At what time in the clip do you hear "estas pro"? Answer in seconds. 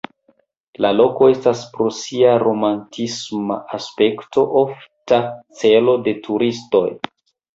1.33-1.89